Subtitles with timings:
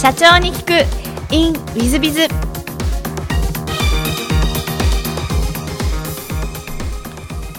[0.00, 1.34] 社長に聞く。
[1.34, 2.26] In ウィズビズウ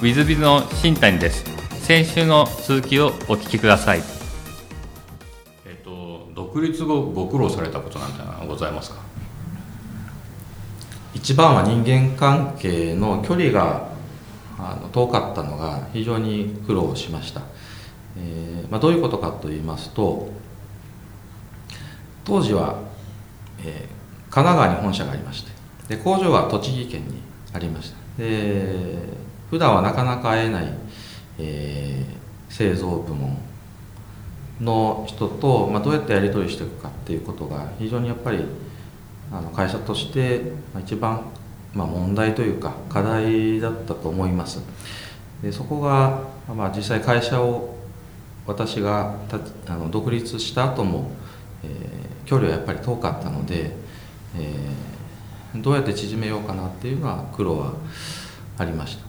[0.03, 1.43] ィズビズの新谷です。
[1.81, 4.03] 先週の続きをお聞きください。
[5.65, 9.01] えっと独立後ご苦労されたことなんてのはございますか？
[11.13, 13.89] 一番は人間関係の距離が
[14.57, 17.41] あの遠かったのが非常に苦労しました、
[18.17, 20.29] えーまあ、どういうことかと言いますと
[22.29, 22.79] 当時は、
[23.63, 25.51] えー神奈川に本社がありまして
[25.87, 27.19] で工場は栃木県に
[27.51, 28.75] ありましたで
[29.49, 30.71] 普段はなかなか会えない、
[31.39, 33.37] えー製造部門
[34.59, 38.43] の人と、まあ、どうやってやり取りしていくかっていうことが非常にやっぱり
[39.31, 41.21] あの会社として一番、
[41.73, 44.59] まあ、問題というか課題だったと思います。
[45.41, 46.23] でそこが、
[46.53, 47.75] まあ、実際会社を
[48.45, 49.15] 私が
[49.67, 51.11] あの独立した後も、
[51.63, 53.71] えー距離はやっぱり遠かったので、
[54.37, 57.73] えーどうやって縮めようかなっていうのは苦労は
[58.59, 59.03] ありました。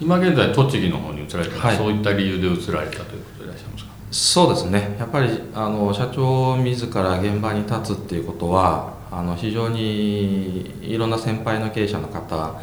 [0.00, 1.76] 今現在栃木の方に移られた、はい。
[1.76, 3.90] そういった理由で移られたということでいらっしゃいますか？
[4.10, 4.96] そうですね。
[4.98, 12.58] やっぱりあの社長自ら現場に立つっていうことはあの非常にいろんな先輩の経営者の方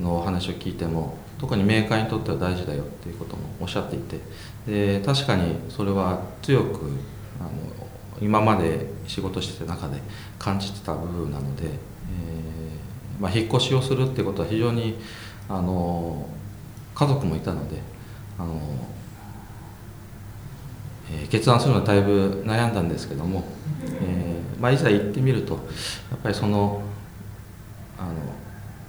[0.00, 4.18] のお話を聞いても特にメーカーにとっては大事だよっていうこともおっしゃっていて
[4.66, 6.90] で確かにそれは強く
[7.40, 7.50] あの
[8.20, 10.00] 今まで仕事してた中で
[10.38, 11.76] 感じてた部分なので、えー
[13.20, 14.96] まあ、引っ越しをするってことは非常に
[15.48, 16.26] あの
[16.94, 17.80] 家族もいたので
[18.38, 18.60] あの
[21.10, 23.44] えー決断するのはだいぶ悩んだんですけども、
[24.00, 25.60] えーまあ、いざ行ってみるとや
[26.16, 26.82] っぱりその
[27.98, 28.14] あの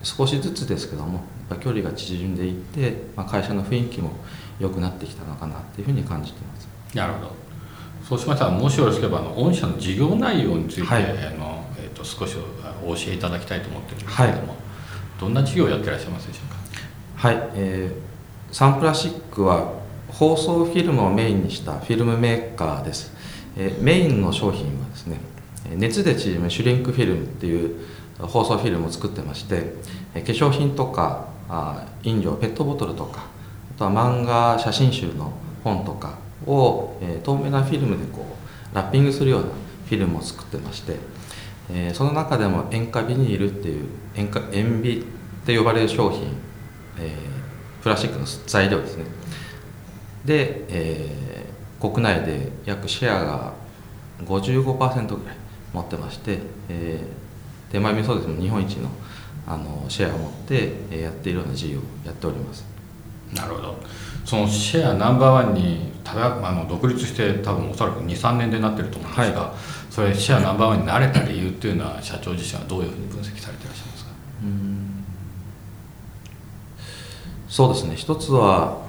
[0.04, 4.12] 少しずつですけどもやっぱ距離が縮んでいって、まあ、会社の雰囲気も
[4.60, 6.68] 良くなってきたのかなっていうふうに感じています。
[6.96, 7.47] なるほど
[8.08, 11.04] そうしましたらもしよろしければあの御社の事業内容について、はい。
[11.04, 12.36] あのえー、と少し
[12.86, 14.56] お教えいただきたいと思ってるんですけれども、は
[15.20, 17.28] どんな事業をやってらっしゃいますでしょうか？
[17.28, 18.08] はい、えー
[18.50, 19.74] サンプラスチックは
[20.08, 23.12] 包装フィルムをメインにしたフィルムメーカーです、
[23.58, 25.18] えーメインの商品はですね
[25.70, 27.76] えー熱で縮むシュリンクフィルムっていう
[28.20, 29.74] 包装フィルムを作ってまして
[30.16, 31.28] えー化粧品とか
[32.04, 33.26] 飲料ペットボトルとか
[33.76, 38.26] あとは漫画写真集の本とかを、えー透明なフィルムでこ
[38.74, 40.96] うラッピングするようなフィルムを作ってまして、
[41.72, 46.34] えーその中でも塩化ビニールっていう塩化塩ビって呼ばれる商品、
[47.00, 49.06] えープラスチックの材料ですね。
[50.26, 53.54] で、えー国内で約シェアが
[54.26, 55.36] 55%ぐらい
[55.74, 56.40] 持ってまして、
[56.70, 58.90] えー手前味噌ですも日本一の
[59.46, 62.77] あのシェアを持ってえーやっているような事業をやっております。
[63.34, 63.76] なるほど。
[64.26, 69.54] そのシェアナンバーワンにただあの独立して多分おそらく23年でなってると思うんですが、
[69.90, 74.12] それシェアナンバーワンになれた理由っていうのは社長自身はどういうふうに分析されていらっしゃいますか？
[74.44, 75.04] うん。
[77.48, 77.96] そうですね。
[77.96, 78.82] 一つは、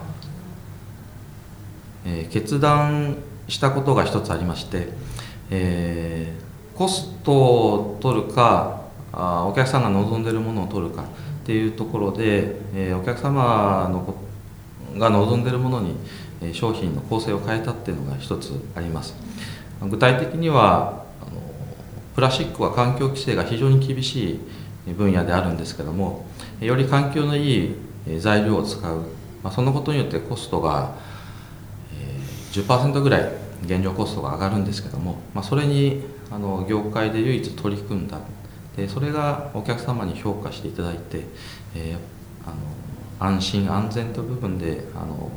[2.05, 3.17] えー決断
[3.47, 4.89] したことが一つありまして、
[5.49, 11.05] えーコストを取るかあーお客さんが望んでいるものを取るかっ
[11.45, 14.15] ていうところで、えーお客様のこ
[14.97, 15.95] が望んでいるものに、
[16.53, 19.15] 商品の構成を変えたっていうのが一つあります。
[19.81, 21.31] 具体的にはあの
[22.15, 24.39] プラスチックは環境規制が非常に厳し
[24.87, 26.25] い分野であるんですけども
[26.59, 27.75] より環境のいい
[28.19, 28.97] 材料を使う、
[29.43, 30.95] まあ、そのことによってコストが、
[32.51, 33.31] 10%ぐらい
[33.65, 38.19] 現状コストが上がるんですけども、まあ、それにあの業界で唯一取り組んだ。
[38.75, 41.25] でそれがお客様に評価していただいて、
[41.75, 45.29] えーあの安心安全という部分であの、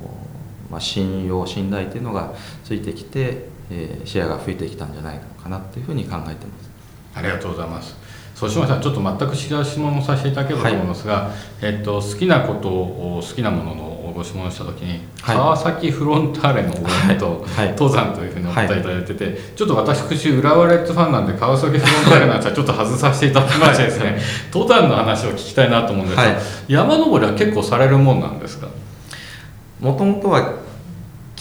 [0.70, 2.32] まあ、信用信頼というのが
[2.64, 6.72] ついてきて、えーシェアが増えてきたんじゃないのかなというふうに考えてます。
[7.14, 7.96] ありがとうございます
[8.34, 11.30] そうしましたらちょっと全く違う質問をさせていただければと思いますが、
[11.60, 15.36] えっと、好きなことを好きなもののご質問をした時に、はい。
[15.36, 16.76] 川崎フロンターレの応
[17.10, 17.66] 援と、はい。
[17.66, 17.76] はい。
[17.76, 24.18] 登山というふうにお答えいただいてて、ちょっと私浦和レッズファンなんで川崎フロンターレの話はちょっと外させていただきましてですね
[24.52, 26.36] 登山の話を聞きたいなと思うんですが、はい。
[26.68, 28.68] 山登りは結構されるもんなんですか？
[29.80, 30.54] もともとは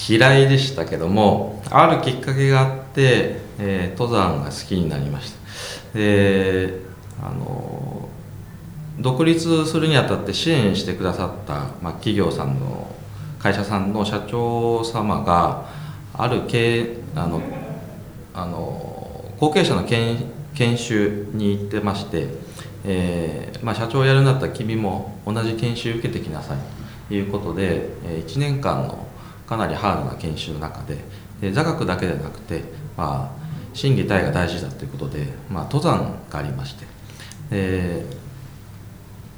[0.09, 5.97] 嫌いでしたけどもあるきっかけがあって、えー登山が好きになりました。
[5.97, 6.79] で
[7.21, 8.09] あの
[8.99, 12.93] 独立するにあたって支援してくださった、まあ、企業さんの
[13.39, 15.65] 会社さんの社長様が
[16.13, 17.41] ある経あの
[18.33, 20.17] あの後継者の研
[20.53, 22.27] 研修に行ってまして、
[22.85, 26.57] えーまあ、社長をやるんだったら君も同じ研修受けてきなさい
[27.07, 29.07] ということで、え1年間の
[29.47, 30.97] かなりハードな研修の中で
[31.41, 32.63] で座学だけでなくて、
[32.95, 33.41] まあ
[33.73, 36.85] 心技体が大事だということで、まあ、登山がありまして
[37.49, 38.05] で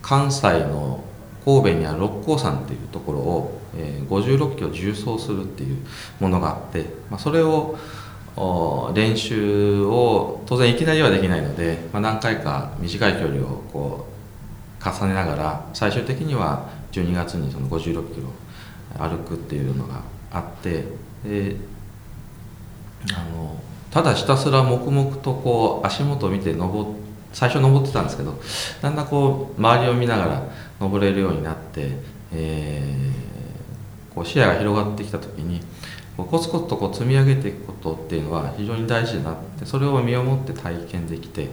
[0.04, 1.04] 関西の
[1.44, 5.78] 神戸にある六甲山っていうところを、えー、56キロ縦走するっていう
[6.20, 7.78] ものがあって、まあ、それを
[8.94, 14.08] 練習を当然いきなりはできないので、まあ、何回か短い距離をこ
[14.82, 18.28] う重ねながら最終的には12月にその56キロ
[19.00, 20.02] 歩くっていうのが
[20.32, 20.84] あって
[21.24, 21.56] で
[23.16, 23.62] あの
[23.92, 27.03] ただひたすら黙々とこう足元を見て登って
[27.34, 28.40] 最初登ってたんですけど
[28.82, 30.44] だんだんこう周りを見ながら
[30.80, 31.90] 登れるようになって、
[32.32, 35.62] えー、こう視野が広がってきた時に
[36.16, 41.50] こうコツコツとこう積み上げていくことっていうのは非常に大事だなってそれを身をもって体験できて、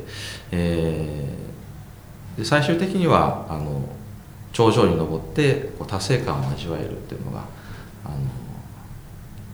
[0.53, 3.82] えー、で最終的にはあの
[4.53, 7.44] 頂上に登ってこう達成感を味わえるっていうのが
[8.05, 8.17] あの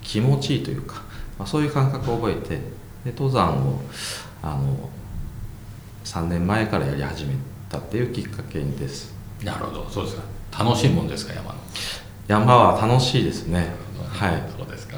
[0.02, 1.02] 気持ちいいというか、
[1.38, 2.56] まあ、そういう感覚を覚えて
[3.04, 3.80] で登山を
[4.42, 4.90] あの
[6.06, 7.34] 3年前からやり始め
[7.68, 9.12] たっていうきっかけです。
[9.44, 9.90] なるほど。
[9.90, 10.64] そうですか。
[10.64, 11.58] 楽しいもんですか山の。
[12.28, 13.72] 山は楽しいですね。
[14.08, 14.42] はい。
[14.56, 14.96] そうですか。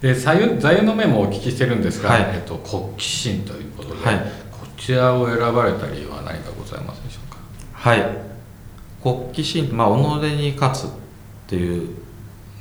[0.00, 4.16] で座右座右の銘もお聞きしてるんですが、はい、えっと、国旗心ということで、はい、
[4.50, 7.38] こちらを選ばれた理由は何かございますでしょうか？
[7.72, 8.30] はい。
[9.02, 10.94] 国旗心まあ己に勝つっ
[11.48, 11.96] ていう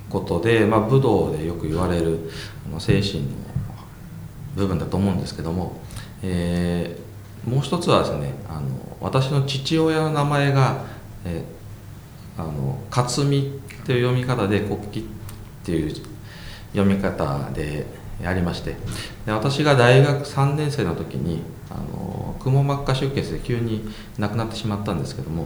[0.09, 2.29] ことで、まあ、武道でよく言われる
[2.67, 3.27] あの精神の
[4.55, 5.79] 部分だと思うんですけども、
[6.23, 7.08] えー、
[7.49, 8.67] もう一つはですねあの
[9.01, 10.85] 私の父親の名前が、
[11.25, 15.03] えー、あの勝美という読み方で国旗っ
[15.63, 15.95] ていう
[16.73, 17.87] 読み方で
[18.23, 18.75] ありまして
[19.25, 21.41] で私が大学3年生の時に
[21.71, 25.45] あのくも膜下出血で急に亡くなってしまったんですけども、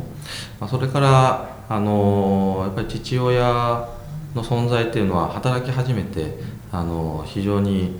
[0.60, 3.88] まあ、それからあのやっぱり父親
[4.36, 6.38] の存在っていうのは働き始めて
[6.72, 8.00] あの非常に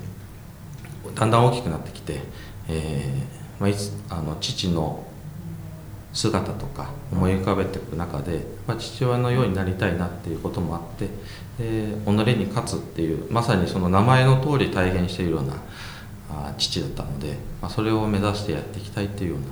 [1.16, 2.22] だんだん大きくなってきて、
[2.68, 5.06] えーまあ、いつあの父の
[6.12, 11.08] 姿とか思い浮かべていく中で、まあ、父親のようになりたいなっていうこともあって
[11.58, 15.54] で己に勝つっていうまさにその名前の通り体現しているような
[16.30, 19.46] あ父だったので、まあ、それを目指してやっていきたいっていうような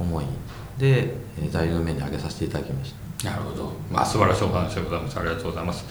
[0.00, 0.24] 思い
[0.78, 1.12] で
[1.50, 3.30] 材料の目に挙げさせていただきました。
[3.30, 5.20] なるほど、まあ、素晴らしいお話でございます。
[5.20, 5.84] ありがとうございます。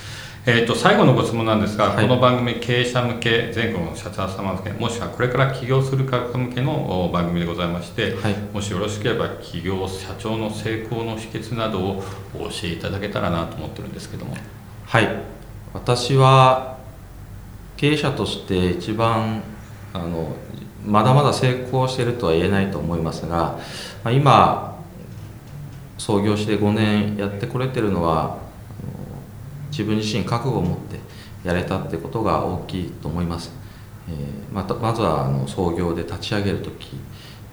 [0.45, 12.03] えーと、最後のご質問なんですが、はい、この番組、経営者向け、全国の社長様向け、もしくはこれから起業する方向けの番組でございまして、はい、もしよろしければ、起業、社長の成功の秘訣などを
[12.35, 14.35] お教えいただけたらなと思ってるんですけども。
[14.85, 15.07] はい、
[15.73, 16.77] 私は
[17.77, 19.43] 経営者として一番
[19.93, 20.35] あの
[20.85, 23.57] まだまだ成功しているとは言えないと思いますが、
[24.03, 24.77] まあ、今
[25.97, 28.42] 創業して5年やってこれてるのは
[29.73, 30.99] 自分自身覚悟を持って
[31.43, 33.51] やれたってことが大きいと思います、
[34.07, 36.89] えー、またまずはあの創業で立ち上げる時、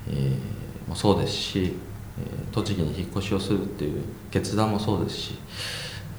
[0.07, 1.73] えー、もそうですし、
[2.19, 5.39] え栃木に引っ越しをするっていう決断もそうですし、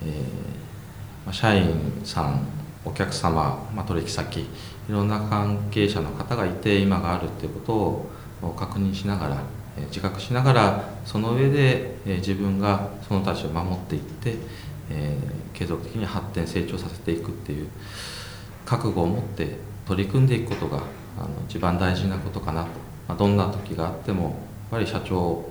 [0.03, 2.48] えーま、社員さん
[2.83, 4.48] お客様、ま、取引先い
[4.89, 7.59] ろんな関係者の方がいて今があるっていうこ
[8.42, 9.38] とを確認しながら
[9.88, 14.36] 自覚しながらその上で自分がその立場を守っていって、
[14.92, 17.68] えー、継続的に発展成長させていくっていう
[18.66, 19.56] 覚悟を持って
[19.88, 20.84] 取り組んでいくことが
[21.18, 22.70] あの一番大事なことかなと、
[23.08, 24.34] まあ、どんな時があってもやっ
[24.72, 25.46] ぱり社長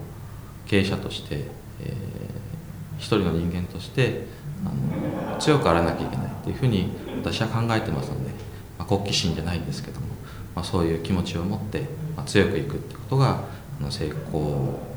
[0.66, 1.44] 経営者として、
[1.82, 4.26] えー、一人の人間として
[4.64, 8.30] あの強くあらなきゃいけないっていうふうに私は考えてますので、
[8.78, 10.06] まあ、国旗心じゃないんですけども、
[10.54, 11.80] まあ、そういう気持ちを持って、
[12.16, 13.44] まあ、強くいくってことが
[13.80, 14.89] あの成功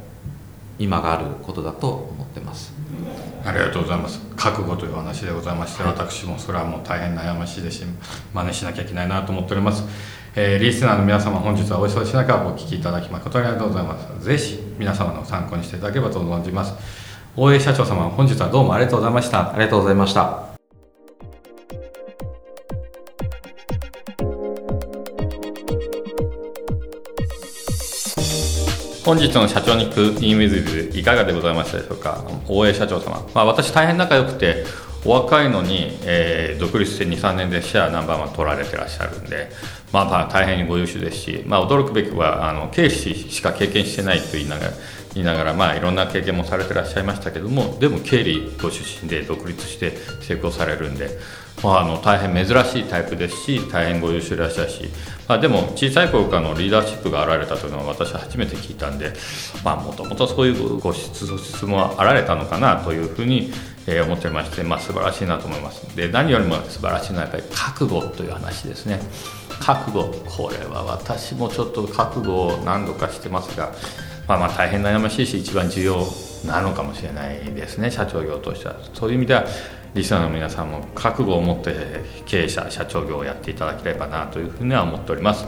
[0.80, 2.74] 今があることだと思ってます。
[3.46, 4.20] ありがとうございます。
[4.36, 7.86] 覚悟という話でございまして、はい、私もそれはもう大変悩ましいですし
[8.34, 9.84] 真似しなきゃいけないなと思っております、
[10.36, 14.26] えー、リスナーの皆様本日はお忙しい中お聞きいただき誠にありがとうございます。
[14.26, 16.74] ぜひ皆様の参考にしていただければと存じます。
[17.36, 19.54] 大江社長様本日はどうもありがとうございました。
[19.54, 20.53] ありがとうございました
[29.06, 32.24] 本日の社長に行くインウィズビいかがでございましたでしょうか？
[32.48, 34.64] 大江社長様、まあ、私大変仲良くて
[35.04, 39.50] お若いのに、えー、独立して23年でシェアナンバーワン取られてらっしゃるんで、
[39.92, 44.72] まあ、まあ大変にご優秀ですし、まあ、驚くべきはあの経営しか経験してないと言いながら
[45.16, 49.92] 言いながら、まあ、いろんな経験もされてらっしゃいましたけどもでも経理ご出身で独立して
[50.22, 51.10] 成功されるんで、
[51.62, 54.90] まあ、あの大変珍しいタイプですし大変ご優秀らしゃるし、
[55.28, 59.14] まあ、でも小さい頃からのリーダーシップが現れたというのは私は初めて聞いたんで
[59.64, 61.26] もともとそういうご質
[61.66, 63.52] 問はあられたのかなというふうに、
[63.86, 65.96] 思っておりまして、まあ、素晴らしいなと思います。
[65.96, 69.00] で何よりも素晴らしいのはやっぱり覚悟という話ですね。
[69.60, 70.06] 覚悟。
[70.26, 73.74] これは私もちょっと覚悟を何度かしてますが、
[74.26, 76.08] まあ、まあ大変悩ましいし一番重要
[76.46, 77.92] なのかもしれないですね。
[77.92, 78.76] 社長業としては。
[78.94, 79.46] そういう意味では
[79.94, 81.74] リスナーの皆さんも覚悟を持って
[82.26, 85.46] 経営者社長業をやっていただければなというふうには思っております、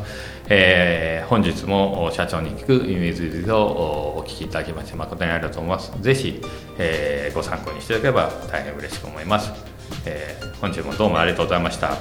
[0.49, 6.01] えー、本日も社長に聞くイメージをお聞きいただきまして誠にありがとうございます。
[6.01, 6.41] ぜひ、
[6.77, 9.51] えー、ご参考にしていただければ大変嬉しく思います、
[10.05, 11.97] えー、本日もどうもありがとうございました。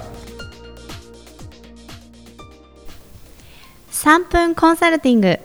[3.90, 5.38] 3分コンサルティング。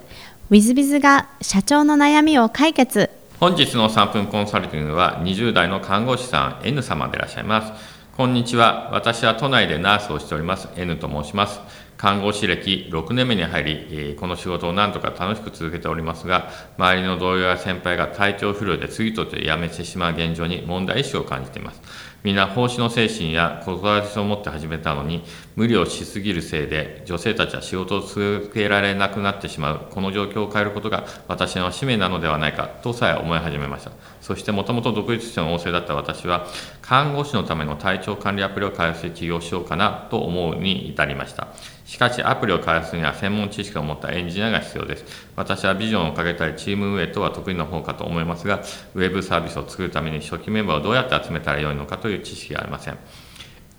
[0.52, 3.19] WithBiz が社長の悩みを解決。
[3.40, 8.00] 本日の3分コンサルティングは20代の看護師さん N 様でいらっしゃいます。
[8.18, 8.90] こんにちは。
[8.92, 11.62] 私は都内でナースをしております N と申します。
[11.96, 21.82] 看護師歴6年目に入りこの仕事を何とか楽しく続けておりますが周りの同僚や先輩が体調不良で次々と辞めてしまう現状に問題意識を感じています。
[22.24, 25.24] みんな奉仕の精神や子育てを持って始めたのに
[25.56, 29.88] 無理をしすぎるせいで女性たちは仕事を続けられなくなってしまう。
[29.90, 33.92] この状況を変えることが私の使命なのではないかとさえ思い始めました。
[34.22, 36.48] そしてもともと独立しての旺盛だった私は
[36.82, 41.48] 看護師のための体調管理アプリを開発して起業しようかなと思うに至りました。
[41.86, 45.06] しかしアプリを開発には専門知識を持ったエンジニアが必要です。
[45.36, 48.62] 私はビジョンをかけたりチーム運営とは得意な方かと思いますが、
[48.94, 52.98] ウェブサービスを作るために初期メンバーをどうやって集めたらよいのかとという知識がありません。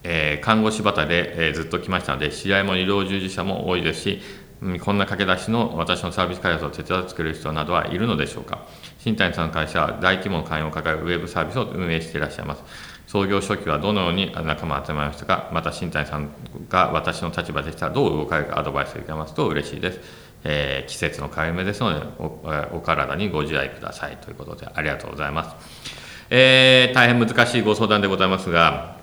[0.05, 4.23] えー、看護師畑で、えー、ずっと来ましたので、知り合いも医療従事者も多いですし
[4.65, 8.67] ん、こんな駆け出しの私のサービス開発を手伝ってくれる人などはいるのでしょうか。
[8.99, 12.63] 新谷さんの会社は大規模な会員を抱えるウェブサービスを運営していらっしゃいます。
[13.09, 16.31] 創業初期はどのように仲間を集めましたか、また新谷さん
[16.69, 20.01] が私の立場でしたらどう動かれるかアドバイスをいただけますと嬉しいです。
[20.45, 26.00] えー、季節の変わり目ですのでお、お体にご自愛くださいということでありがとうございます。
[26.31, 28.97] えー、大変難しいご相談でございますが、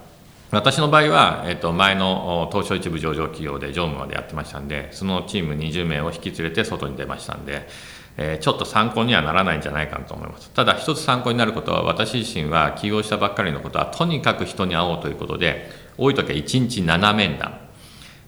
[0.49, 7.67] 私の場合は、えっと、前の東証一部上場企業で常務までやってましたんで、そのチーム20名を引き連れて外に出ましたんで、
[8.15, 10.49] えちょっと参考にはならないんじゃないかと思います。
[10.51, 17.59] ただ一つ参考になることは私自身は起業したばっかりのことはとにかく人に会おうということで多い時は1日7面談、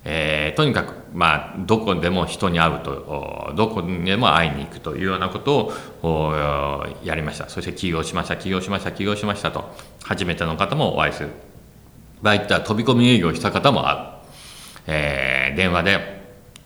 [0.04, 5.72] えー、とにかくまあどこでも人に会うとどこでも会いに行くというようなこと
[6.04, 7.50] をやりました。
[7.50, 8.38] そして起業しました。
[8.38, 8.92] 起業しました。
[8.92, 11.30] 起業しましたと初めての方もお会いする。
[12.22, 14.00] 場合っては飛び込み営業した方も会う、
[14.88, 16.22] えー、電話で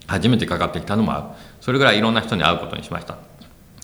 [0.08, 1.24] 初めてかかってきたのも会う。
[1.62, 3.18] それぐらいいろんな人に会うことにしました。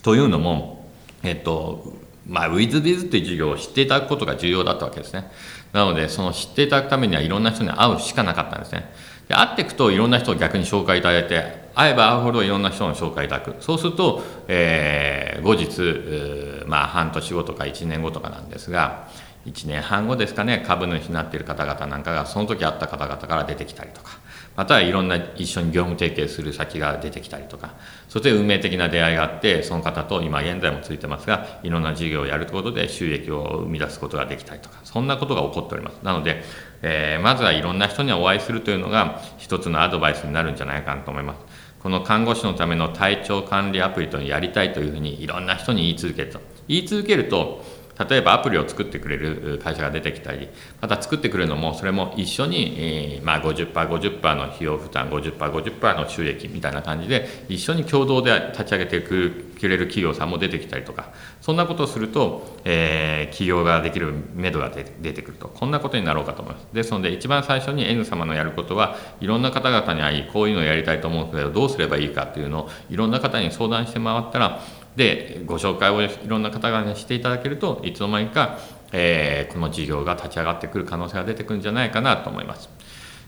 [0.01, 0.89] というのも、
[1.23, 1.93] えっと、
[2.27, 5.31] まあ、ウィズビズっていう授業を知っていただくことが重要だったわけですね。
[5.73, 8.89] なので、その知っていただくためにはいろんな人に会うしかなかったんですね。
[9.27, 13.55] で会っていくといろんな人を逆に紹介いただいて、会えば会うほどいろんな人の紹介いただく。
[13.59, 19.07] そうすると、えー、後日、まあ、半年後とか1年後とかなんですが、
[19.45, 24.17] 1年半後ですかね、株主になっている方々なんかが、その時会った方々から出てきたりとか、
[24.59, 27.75] またはいろんな一緒に業務提携する先が出てきたりとか
[28.09, 36.03] そして運命的な出会いがあってその方と今現在もついてますがいろんな事業をやることで収益を生み出すことができたりとかそんなことが起こっております。
[36.03, 36.43] なので、
[36.81, 41.39] えー、まずはいろんな人にお会いするというのが一つのアドバイスになるんじゃないかなと思います。
[41.81, 47.63] この看護師のための体調管理アプリというのをやりたいというふうにいろんな人に言い続けると言い続けると
[48.07, 50.47] 例えばアプリを作ってくれる会社が出てきたり、
[50.79, 66.67] また作ってくれるのも、それも一緒に、え、まあ50%、50%の費用負担、50%、50%の収益みたいな感じで、一緒に共同で立ち上げてくれる企業さんも出てきたりとか、そんなことをすると、えー、起業ができる目処が出てくると、こんなことになろうかと思います。
[66.71, 74.61] ですので、一番最初に N 様のやることは、いろんな方々に会い、こういうのをやりたいと思うけど、どうすればいいかっていうのを、いろんな方に相談して回ったら、
[74.99, 78.59] でご紹介をいろんな方々にしていただけるといつの間にか、
[78.91, 82.69] えー、この事業が立ち上がってくる可能性が出てくるんじゃないかなと思います。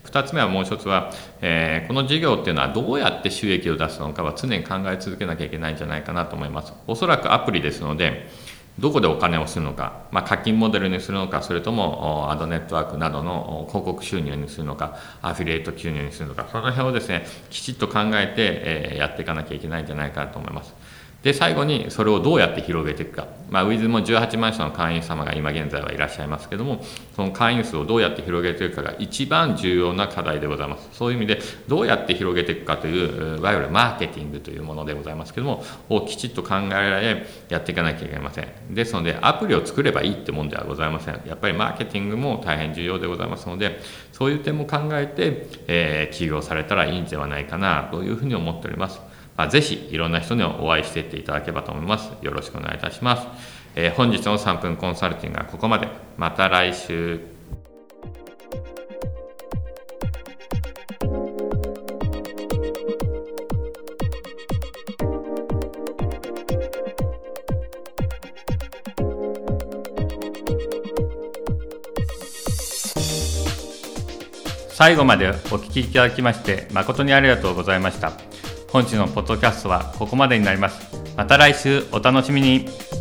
[0.04, 1.10] 2つ目はもう一つは、
[1.40, 6.74] えー、この事業っていうのはどうやって収益を出すのかは常に考え続けなきゃいけないんじゃないかなと思います。
[6.86, 8.28] おそらくアプリですので、
[8.78, 20.74] どこでお金をするのか、まあ、課金モデルにするのか、それともアドネットワークなどの広告収入にするのか、アフィリエイト収入にするのか、その辺をですね、きちっと考えて、え、やっていかなきゃいけないんじゃないかなと思います。
[21.22, 26.82] で最後にそれをどうやって広げていくか、まあ、ウィズも18万社の会員様が今現在はいらっしゃいますけども
[27.14, 30.88] その会員数をどうやって広げていくかが一番重要な課題でございます。
[30.92, 38.48] そういう意味でどうやって広げていくかといういわゆるマーケティングというものでございますけどもをきちっと考えられやっていかなきゃいけません。
[38.70, 41.20] ですのでアプリを作ればいいってもんではございません。
[41.26, 43.80] やっぱりマーケティングも大変重要でございますので
[44.12, 49.11] そういう点も考えて、えー、起業されたらいいんではないかなというふうに思っております。
[49.36, 52.10] まあ、ぜひいろんな人にお会いしていっていただければと思います。
[52.22, 53.26] よろしくお願いいたします。
[53.74, 57.20] えー本日の3分コンサルティングはここまでまた来週
[74.82, 78.12] 最後までお聞きいただきまして誠にありがとうございました
[78.72, 80.80] 本日のポッドキャストはここまでになります。
[81.14, 82.91] また来週お楽しみに。